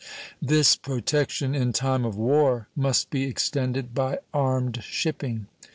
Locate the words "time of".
1.73-2.17